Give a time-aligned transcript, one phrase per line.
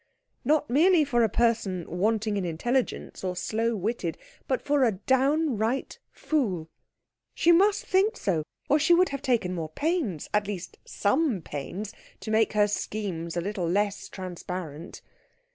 [0.43, 5.99] Not merely for a person wanting in intelligence, or slow witted, but for a downright
[6.09, 6.71] fool.
[7.35, 11.93] She must think so, or she would have taken more pains, at least some pains,
[12.21, 15.03] to make her schemes a little less transparent.